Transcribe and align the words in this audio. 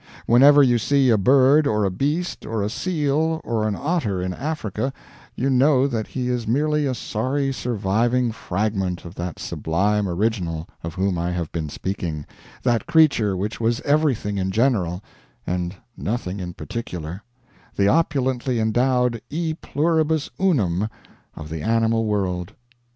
Whenever 0.25 0.63
you 0.63 0.79
see 0.79 1.11
a 1.11 1.15
bird 1.19 1.67
or 1.67 1.83
a 1.83 1.91
beast 1.91 2.43
or 2.43 2.63
a 2.63 2.71
seal 2.71 3.39
or 3.43 3.67
an 3.67 3.75
otter 3.75 4.19
in 4.19 4.33
Africa 4.33 4.91
you 5.35 5.47
know 5.47 5.85
that 5.85 6.07
he 6.07 6.27
is 6.27 6.47
merely 6.47 6.87
a 6.87 6.95
sorry 6.95 7.53
surviving 7.53 8.31
fragment 8.31 9.05
of 9.05 9.13
that 9.13 9.37
sublime 9.37 10.09
original 10.09 10.67
of 10.83 10.95
whom 10.95 11.19
I 11.19 11.29
have 11.33 11.51
been 11.51 11.69
speaking 11.69 12.25
that 12.63 12.87
creature 12.87 13.37
which 13.37 13.61
was 13.61 13.79
everything 13.81 14.39
in 14.39 14.49
general 14.49 15.03
and 15.45 15.75
nothing 15.95 16.39
in 16.39 16.55
particular 16.55 17.21
the 17.75 17.87
opulently 17.87 18.59
endowed 18.59 19.21
'e 19.29 19.53
pluribus 19.61 20.31
unum' 20.39 20.89
of 21.35 21.47
the 21.47 21.61
animal 21.61 22.05
world. 22.05 22.53